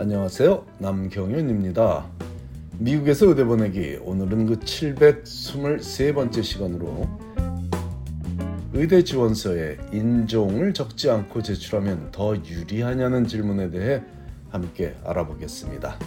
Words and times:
안녕하세요. 0.00 0.64
남경윤입니다. 0.78 2.10
미국에서 2.78 3.26
의대 3.26 3.44
보내기 3.44 3.98
오늘은 4.00 4.46
그 4.46 4.58
723번째 4.58 6.42
시간으로 6.42 7.06
의대 8.72 9.04
지원서에 9.04 9.76
인종을 9.92 10.72
적지 10.72 11.10
않고 11.10 11.42
제출하면 11.42 12.12
더 12.12 12.34
유리하냐는 12.34 13.26
질문에 13.26 13.70
대해 13.70 14.02
함께 14.48 14.96
알아보겠습니다. 15.04 15.98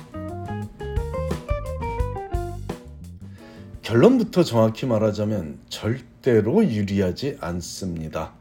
결론부터 3.84 4.44
정확히 4.44 4.88
말하자면 4.88 5.60
절대로 5.70 6.66
유리하지 6.66 7.38
않습니다. 7.40 8.34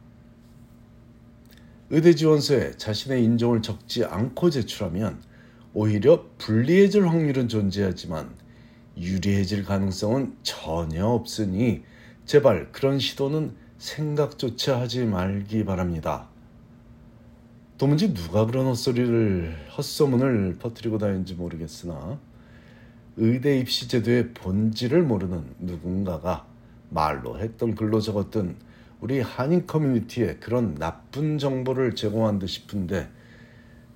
의대 1.90 2.14
지원서에 2.14 2.78
자신의 2.78 3.22
인종을 3.22 3.60
적지 3.60 4.06
않고 4.06 4.48
제출하면 4.48 5.30
오히려 5.74 6.26
불리해질 6.38 7.08
확률은 7.08 7.48
존재하지만 7.48 8.30
유리해질 8.96 9.64
가능성은 9.64 10.36
전혀 10.42 11.06
없으니 11.06 11.82
제발 12.26 12.70
그런 12.72 12.98
시도는 12.98 13.54
생각조차 13.78 14.80
하지 14.80 15.04
말기 15.04 15.64
바랍니다. 15.64 16.28
도무지 17.78 18.14
누가 18.14 18.46
그런 18.46 18.66
헛소리를 18.66 19.56
헛소문을 19.76 20.58
퍼뜨리고 20.60 20.98
다니는지 20.98 21.34
모르겠으나 21.34 22.18
의대 23.16 23.58
입시 23.58 23.88
제도의 23.88 24.34
본질을 24.34 25.02
모르는 25.02 25.42
누군가가 25.58 26.46
말로 26.90 27.38
했던 27.38 27.74
글로 27.74 28.00
적었던 28.00 28.56
우리 29.00 29.20
한인 29.20 29.66
커뮤니티에 29.66 30.36
그런 30.36 30.74
나쁜 30.76 31.38
정보를 31.38 31.96
제공한 31.96 32.38
듯 32.38 32.46
싶은데 32.46 33.08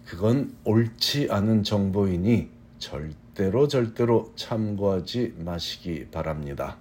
그건 0.06 0.54
옳지 0.62 1.28
않은 1.30 1.64
정보이니 1.64 2.48
절대로 2.78 3.66
절대로 3.66 4.32
참고하지 4.36 5.34
마시기 5.38 6.06
바랍니다. 6.10 6.78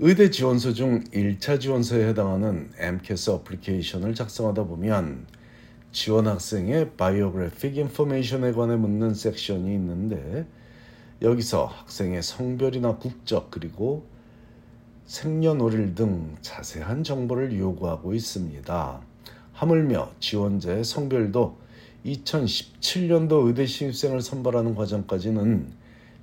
의대 0.00 0.30
지원서 0.30 0.72
중 0.72 1.04
1차 1.04 1.60
지원서에 1.60 2.08
해당하는 2.08 2.72
MCAS 2.78 3.30
어플리케이션을 3.30 4.16
작성하다 4.16 4.64
보면 4.64 5.28
지원 5.92 6.26
학생의 6.26 6.96
biographic 6.96 7.76
information에 7.76 8.50
관해 8.52 8.74
묻는 8.74 9.14
섹션이 9.14 9.72
있는데 9.74 10.48
여기서 11.22 11.66
학생의 11.66 12.24
성별이나 12.24 12.96
국적 12.96 13.52
그리고 13.52 14.04
생년월일 15.06 15.94
등 15.94 16.34
자세한 16.40 17.04
정보를 17.04 17.56
요구하고 17.56 18.14
있습니다. 18.14 19.13
하물며 19.54 20.10
지원자의 20.20 20.84
성별도 20.84 21.56
2017년도 22.04 23.46
의대 23.46 23.64
신입생을 23.66 24.20
선발하는 24.20 24.74
과정까지는 24.74 25.72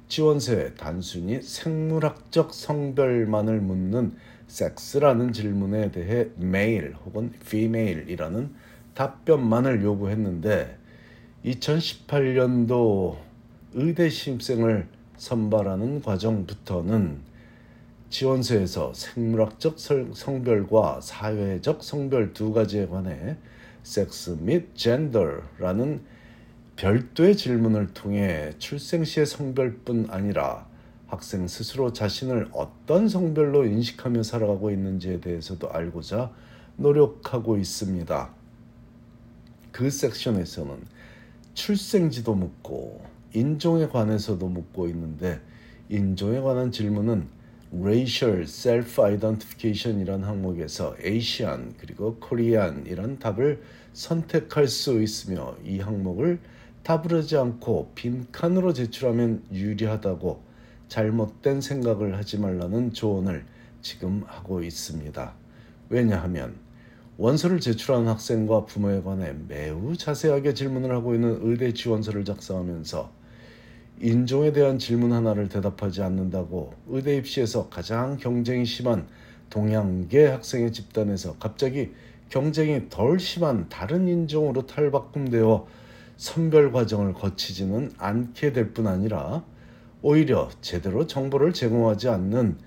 지원서에 0.07 0.73
단순히 0.75 1.41
생물학적 1.41 2.53
성별만을 2.53 3.61
묻는 3.61 4.13
섹스라는 4.47 5.31
질문에 5.31 5.91
대해 5.91 6.27
male 6.37 6.93
혹은 7.05 7.31
female이라는 7.41 8.53
답변만을 8.93 9.81
요구했는데 9.81 10.77
2018년도 11.45 13.15
의대 13.73 14.09
신입생을 14.09 14.87
선발하는 15.15 16.01
과정부터는 16.01 17.30
지원서에서 18.11 18.93
생물학적 18.93 19.77
성별과 19.79 20.99
사회적 21.01 21.81
성별 21.81 22.33
두 22.33 22.51
가지에 22.51 22.87
관해 22.87 23.37
섹스 23.83 24.37
및 24.41 24.75
젠더라는 24.75 26.01
별도의 26.75 27.37
질문을 27.37 27.93
통해 27.93 28.51
출생 28.59 29.05
시의 29.05 29.25
성별뿐 29.25 30.07
아니라 30.09 30.67
학생 31.07 31.47
스스로 31.47 31.93
자신을 31.93 32.49
어떤 32.51 33.07
성별로 33.07 33.65
인식하며 33.65 34.23
살아가고 34.23 34.71
있는지에 34.71 35.21
대해서도 35.21 35.71
알고자 35.71 36.33
노력하고 36.75 37.57
있습니다. 37.57 38.29
그 39.71 39.89
섹션에서는 39.89 40.75
출생지도 41.53 42.35
묻고 42.35 43.05
인종에 43.33 43.87
관해서도 43.87 44.49
묻고 44.49 44.87
있는데 44.89 45.39
인종에 45.87 46.41
관한 46.41 46.73
질문은 46.73 47.40
Racial 47.73 48.43
Self-Identification이란 48.43 50.23
항목에서 50.23 50.95
Asian 51.03 51.73
그리고 51.77 52.15
Korean이란 52.15 53.19
답을 53.19 53.61
선택할 53.93 54.67
수 54.67 55.01
있으며 55.01 55.55
이 55.63 55.79
항목을 55.79 56.39
하지 56.83 57.37
않고 57.37 57.91
빈칸으로 57.95 58.73
제출하면 58.73 59.43
유리하다고 59.53 60.43
잘못된 60.89 61.61
생각을 61.61 62.17
하지 62.17 62.37
말라는 62.37 62.91
조언을 62.91 63.45
지금 63.81 64.23
하고 64.25 64.61
있습니다. 64.61 65.33
왜냐하면 65.89 66.55
원서를 67.17 67.59
제출하는 67.59 68.07
학생과 68.07 68.65
부모에 68.65 69.01
관해 69.01 69.33
매우 69.47 69.95
자세하게 69.95 70.53
질문을 70.53 70.91
하고 70.91 71.13
있는 71.13 71.39
의대 71.41 71.71
지원서를 71.71 72.25
작성하면서 72.25 73.20
인종에 74.01 74.51
대한 74.51 74.79
질문 74.79 75.13
하나를 75.13 75.47
대답하지 75.47 76.01
않는다고 76.01 76.73
의대 76.87 77.15
입시에서 77.17 77.69
가장 77.69 78.17
경쟁이 78.17 78.65
심한 78.65 79.07
동양계 79.49 80.27
학생의 80.27 80.73
집단에서 80.73 81.35
갑자기 81.39 81.91
경쟁이 82.29 82.89
덜 82.89 83.19
심한 83.19 83.69
다른 83.69 84.07
인종으로 84.07 84.65
탈바꿈되어 84.65 85.67
선별 86.17 86.71
과정을 86.71 87.13
거치지는 87.13 87.91
않게 87.97 88.53
될 88.53 88.73
뿐 88.73 88.87
아니라 88.87 89.43
오히려 90.01 90.49
제대로 90.61 91.05
정보를 91.05 91.53
제공하지 91.53 92.09
않는 92.09 92.57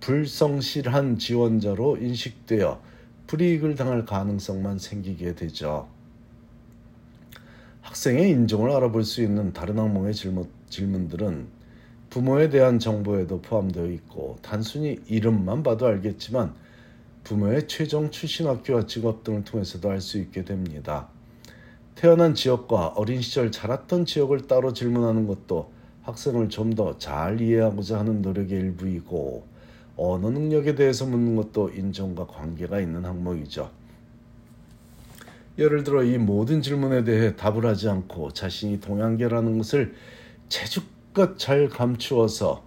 불성실한 0.00 1.18
지원자로 1.18 1.96
인식되어 1.96 2.80
불이익을 3.26 3.74
당할 3.74 4.04
가능성만 4.04 4.78
생기게 4.78 5.34
되죠. 5.34 5.88
학생의 7.80 8.30
인종을 8.30 8.70
알아볼 8.70 9.02
수 9.04 9.22
있는 9.22 9.52
다른 9.52 9.78
항목의 9.78 10.14
질문, 10.14 10.48
질문들은 10.74 11.46
부모에 12.10 12.48
대한 12.48 12.78
정보에도 12.80 13.40
포함되어 13.40 13.86
있고 13.86 14.38
단순히 14.42 14.98
이름만 15.06 15.62
봐도 15.62 15.86
알겠지만 15.86 16.52
부모의 17.22 17.68
최종 17.68 18.10
출신 18.10 18.46
학교와 18.46 18.86
직업 18.86 19.22
등을 19.24 19.44
통해서도 19.44 19.88
알 19.90 20.00
수 20.00 20.18
있게 20.18 20.44
됩니다. 20.44 21.08
태어난 21.94 22.34
지역과 22.34 22.88
어린 22.96 23.20
시절 23.22 23.52
자랐던 23.52 24.04
지역을 24.04 24.46
따로 24.48 24.72
질문하는 24.72 25.26
것도 25.28 25.72
학생을 26.02 26.48
좀 26.48 26.74
더 26.74 26.98
잘 26.98 27.40
이해하고자 27.40 28.00
하는 28.00 28.20
노력의 28.20 28.58
일부이고 28.58 29.46
언어 29.96 30.28
능력에 30.30 30.74
대해서 30.74 31.06
묻는 31.06 31.36
것도 31.36 31.70
인종과 31.70 32.26
관계가 32.26 32.80
있는 32.80 33.04
항목이죠. 33.04 33.70
예를 35.56 35.84
들어 35.84 36.02
이 36.02 36.18
모든 36.18 36.60
질문에 36.62 37.04
대해 37.04 37.36
답을 37.36 37.64
하지 37.64 37.88
않고 37.88 38.32
자신이 38.32 38.80
동양계라는 38.80 39.56
것을 39.58 39.94
제주껏 40.54 41.36
잘 41.36 41.68
감추어서 41.68 42.64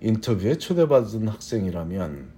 인터뷰에 0.00 0.56
초대받은 0.56 1.28
학생이라면 1.28 2.30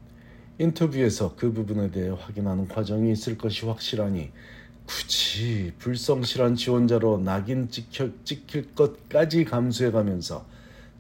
인터뷰에서 0.59 1.37
그 1.37 1.53
부분에 1.53 1.93
대해 1.93 2.09
확인하는 2.09 2.67
과정이 2.67 3.13
있을 3.13 3.39
것이 3.39 3.65
확실하니 3.65 4.33
굳이 4.87 5.73
불성실한 5.79 6.57
지원자로 6.57 7.19
낙인 7.19 7.71
찍혀, 7.71 8.11
찍힐 8.25 8.75
것까지 8.75 9.45
감수해가면서 9.45 10.45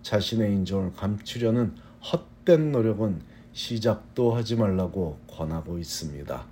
자신의 0.02 0.52
인종을 0.52 0.92
감추려는 0.94 1.74
헛된 2.12 2.70
노력은 2.70 3.20
시작도 3.52 4.32
하지 4.36 4.54
말라고 4.54 5.18
권하고 5.26 5.78
있습니다. 5.78 6.46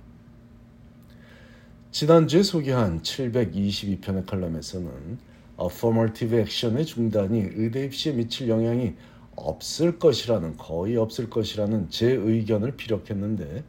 지난주에 1.91 2.43
소개한 2.43 3.01
722편의 3.01 4.25
칼럼에서는 4.25 5.31
affirmative 5.63 6.39
action의 6.39 6.85
중단이 6.85 7.39
의대 7.55 7.85
입시에 7.85 8.13
미칠 8.13 8.49
영향이 8.49 8.93
없을 9.35 9.97
것이라는 9.99 10.57
거의 10.57 10.97
없을 10.97 11.29
것이라는 11.29 11.89
제 11.89 12.11
의견을 12.11 12.75
피력했는데 12.75 13.63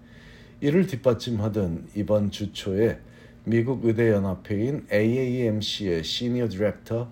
이를 0.60 0.86
뒷받침하듯 0.86 1.88
이번 1.94 2.30
주 2.30 2.52
초에 2.52 2.98
미국 3.44 3.84
의대 3.84 4.10
연합회인 4.10 4.86
AAMC의 4.90 6.04
senior 6.04 6.48
director 6.48 7.08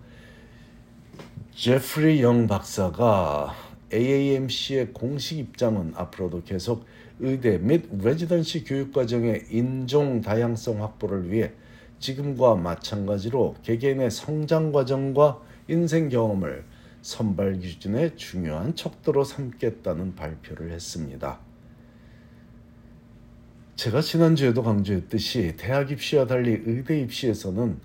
제프리 1.54 2.22
영 2.22 2.46
박사가 2.46 3.54
AAMC의 3.92 4.92
공식 4.94 5.38
입장은 5.38 5.92
앞으로도 5.94 6.44
계속 6.44 6.86
의대 7.20 7.58
및 7.58 7.88
residency 8.02 8.64
교육 8.64 8.92
과정의 8.92 9.46
인종 9.50 10.22
다양성 10.22 10.82
확보를 10.82 11.30
위해 11.30 11.52
지금과 12.02 12.56
마찬가지로 12.56 13.54
개개인의 13.62 14.10
성장 14.10 14.72
과정과 14.72 15.40
인생 15.68 16.08
경험을 16.08 16.64
선발 17.00 17.60
기준의 17.60 18.16
중요한 18.16 18.74
척도로 18.74 19.22
삼겠다는 19.22 20.16
발표를 20.16 20.72
했습니다. 20.72 21.38
제가 23.76 24.00
지난주에도 24.00 24.62
강조했듯이 24.62 25.54
대학 25.56 25.90
입시와 25.90 26.26
달리 26.26 26.60
의대 26.66 27.00
입시에서는 27.00 27.78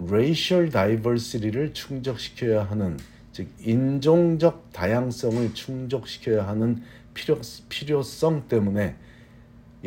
racial 0.00 0.70
diversity를 0.70 1.72
충족시켜야 1.74 2.64
하는 2.64 2.96
즉 3.32 3.48
인종적 3.60 4.72
다양성을 4.72 5.54
충족시켜야 5.54 6.46
하는 6.46 6.82
필요, 7.14 7.40
필요성 7.68 8.46
때문에 8.48 8.96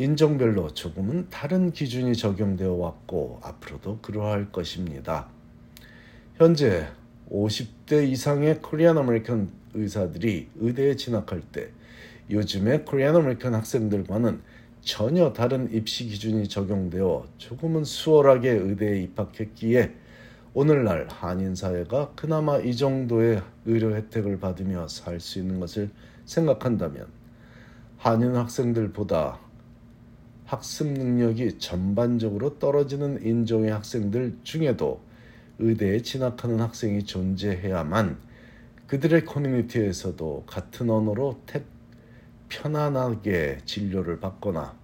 인종별로 0.00 0.72
조금은 0.72 1.28
다른 1.28 1.72
기준이 1.72 2.16
적용되어 2.16 2.72
왔고 2.72 3.38
앞으로도 3.42 3.98
그러할 4.00 4.50
것입니다. 4.50 5.28
현재 6.36 6.88
50대 7.30 8.08
이상의 8.08 8.62
Korean 8.62 8.96
American 8.96 9.50
의사들이 9.74 10.48
의대에 10.56 10.96
진학할 10.96 11.42
때 11.42 11.68
요즘의 12.30 12.86
Korean 12.86 13.14
American 13.14 13.52
학생들과는 13.52 14.40
전혀 14.80 15.34
다른 15.34 15.70
입시 15.70 16.06
기준이 16.06 16.48
적용되어 16.48 17.26
조금은 17.36 17.84
수월하게 17.84 18.52
의대에 18.52 19.02
입학했기에 19.02 19.94
오늘날 20.54 21.08
한인 21.10 21.54
사회가 21.54 22.12
그나마 22.16 22.56
이 22.56 22.74
정도의 22.74 23.42
의료 23.66 23.94
혜택을 23.94 24.40
받으며 24.40 24.88
살 24.88 25.20
수 25.20 25.38
있는 25.40 25.60
것을 25.60 25.90
생각한다면 26.24 27.06
한인 27.98 28.34
학생들보다 28.34 29.49
학습 30.50 30.88
능력이 30.88 31.60
전반적으로 31.60 32.58
떨어지는 32.58 33.24
인종의 33.24 33.70
학생들 33.70 34.38
중에도 34.42 35.00
의대에 35.60 36.02
진학하는 36.02 36.58
학생이 36.58 37.04
존재해야만 37.04 38.18
그들의 38.88 39.26
커뮤니티에서도 39.26 40.46
같은 40.48 40.90
언어로 40.90 41.42
택 41.46 41.66
편안하게 42.48 43.58
진료를 43.64 44.18
받거나 44.18 44.74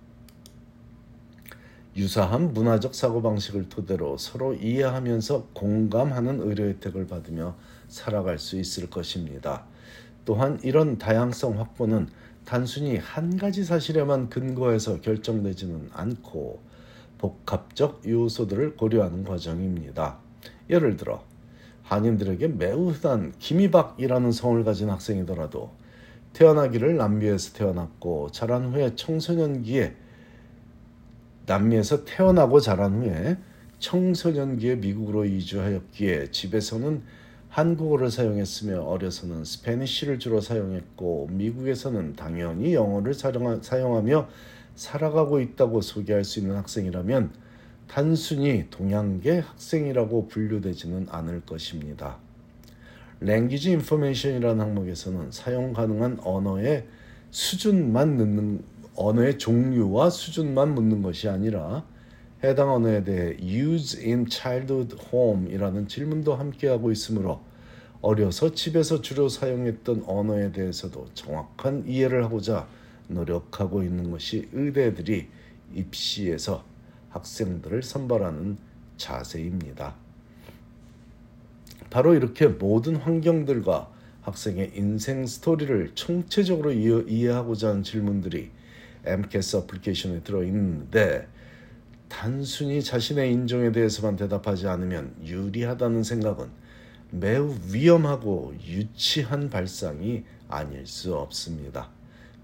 유사한 1.97 2.53
문화적 2.53 2.95
사고방식을 2.95 3.69
토대로 3.69 4.17
서로 4.19 4.55
이해하면서 4.55 5.49
공감하는 5.53 6.43
의료 6.43 6.63
혜택을 6.67 7.09
받으며 7.09 7.57
살아갈 7.89 8.39
수 8.39 8.57
있을 8.57 8.89
것입니다. 8.89 9.65
또한 10.25 10.61
이런 10.63 10.99
다양성 10.99 11.59
확보는 11.59 12.07
단순히 12.47 12.97
한 12.97 13.37
가지 13.37 13.65
사실에만 13.65 14.31
근거해서 14.31 15.01
결정되지는 15.01 15.91
않고 15.93 16.61
복합적 17.19 18.03
요소들을 18.07 18.77
고려하는 18.77 19.25
과정입니다. 19.25 20.19
예를 20.71 20.97
들어 20.97 21.23
한인들에게 21.83 22.49
매우 22.49 22.91
흔한 22.91 23.33
김이박이라는 23.41 24.31
성을 24.31 24.63
가진 24.65 24.91
학생이더라도 24.91 25.73
태어나기를 26.35 26.97
남미에서 26.97 27.53
태어났고 27.55 28.31
자란 28.31 28.73
후에 28.73 28.95
청소년기에 28.95 29.97
남미에서 31.47 32.05
태어나고 32.05 32.61
자란 32.61 33.03
후에 33.03 33.39
청소년기에 33.81 34.77
미국으로 34.77 35.25
이주하였기에 35.25 36.31
집에서는 36.31 37.03
한국어를 37.57 38.11
사용했으며 38.11 38.83
어려서는 38.83 39.47
스페니쉬를 39.47 40.19
주로 40.19 40.43
사용했고 40.43 41.29
미국에서는 41.33 42.15
당연히 42.15 42.75
영어를 42.75 43.15
사용하며 43.15 44.29
살아가고 44.75 45.41
있다고 45.41 45.81
소개할 45.81 46.23
수 46.23 46.39
있는 46.39 46.55
학생이라면 46.55 47.31
단순히 47.89 48.67
동양계 48.69 49.39
학생이라고 49.39 50.29
분류되지는 50.29 51.07
않을 51.09 51.47
것입니다. 51.47 52.19
랭귀지 53.21 53.71
인포메이션이라는 53.71 54.61
항목에서는 54.61 55.31
사용 55.31 55.73
가능한 55.73 56.19
언어의 56.23 56.87
수준만 57.31 58.19
넣는 58.19 58.65
언어의 58.97 59.39
종류와 59.39 60.11
수준만 60.11 60.75
묻는 60.75 61.01
것이 61.01 61.27
아니라 61.31 61.87
해당 62.45 62.71
언어에 62.71 63.03
대해 63.03 63.35
use 63.41 64.05
in 64.07 64.27
childhood 64.29 64.95
home이라는 65.11 65.89
질문도 65.89 66.35
함께 66.35 66.69
하고 66.69 66.93
있으므로 66.93 67.46
어려서 68.07 68.55
집에서 68.55 69.01
주로 69.01 69.29
사용했던 69.29 70.05
언어에 70.07 70.53
대해서도 70.53 71.09
정확한 71.15 71.89
이해를 71.89 72.23
하고자 72.23 72.69
노력하고 73.09 73.83
있는 73.83 74.13
것이 74.13 74.49
의대들이 74.53 75.27
입시에서 75.75 76.65
학생들을 77.11 77.83
선발하는 77.83 78.59
자세입니다. 78.97 79.97
바로 81.91 82.15
이렇게 82.15 82.47
모든 82.47 82.95
환경들과 82.95 83.91
학생의 84.23 84.73
인생 84.77 85.27
스토리를 85.27 85.91
총체적으로 85.97 86.71
이해하고자 86.73 87.71
하는 87.71 87.83
질문들이 87.83 88.51
MCAS 89.05 89.57
어플리케이션에 89.57 90.21
들어있는데 90.21 91.27
단순히 92.09 92.85
자신의 92.85 93.33
인종에 93.33 93.73
대해서만 93.73 94.15
대답하지 94.15 94.69
않으면 94.69 95.17
유리하다는 95.25 96.05
생각은 96.05 96.66
매우 97.11 97.55
위험하고 97.73 98.55
유치한 98.67 99.49
발상이 99.49 100.25
아닐 100.49 100.87
수 100.87 101.15
없습니다. 101.17 101.91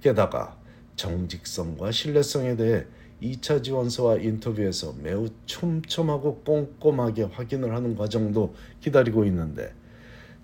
게다가 0.01 0.59
정직성과 0.97 1.91
신뢰성에 1.91 2.57
대해 2.57 2.85
2차 3.23 3.63
지원서와 3.63 4.17
인터뷰에서 4.17 4.95
매우 5.01 5.29
촘촘하고 5.47 6.43
꼼꼼하게 6.43 7.25
확인을 7.25 7.75
하는 7.75 7.97
과정도 7.97 8.55
기다리고 8.81 9.25
있는데 9.27 9.73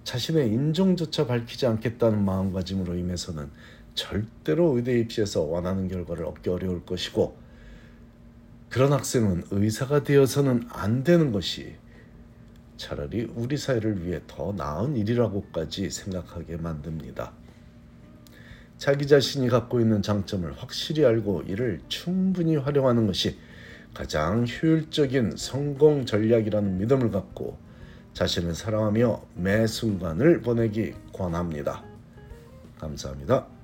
자신의 0.05 0.49
인종조차 0.49 1.27
밝히지 1.27 1.67
않겠다는 1.67 2.25
마음가짐으로 2.25 2.95
임해서는 2.95 3.51
절대로 3.95 4.77
의대 4.77 4.99
입시에서 5.01 5.43
원하는 5.43 5.89
결과를 5.89 6.25
얻기 6.25 6.49
어려울 6.51 6.85
것이고 6.87 7.37
그런 8.69 8.93
학생은 8.93 9.45
의사가 9.51 10.05
되어서는 10.05 10.69
안 10.69 11.03
되는 11.03 11.33
것이 11.33 11.75
차라리 12.79 13.31
우리 13.35 13.59
사회를 13.59 14.07
위해 14.07 14.21
더 14.27 14.53
나은 14.53 14.97
일이라고까지 14.97 15.91
생각하게 15.91 16.57
만듭니다. 16.57 17.33
자기 18.79 19.07
자신이 19.07 19.49
갖고 19.49 19.81
있는 19.81 20.01
장점을 20.01 20.51
확실히 20.57 21.05
알고 21.05 21.43
이를 21.43 21.81
충분히 21.89 22.57
활용하는 22.57 23.07
것이 23.07 23.37
가장 23.93 24.47
효율적인 24.47 25.37
성공 25.37 26.07
전략이라는 26.07 26.79
믿음을 26.79 27.11
갖고 27.11 27.59
자신을 28.15 28.55
사랑하며 28.55 29.23
매 29.35 29.67
순간을 29.67 30.41
보내기 30.43 30.95
권합니다. 31.13 31.85
감사합니다. 32.79 33.58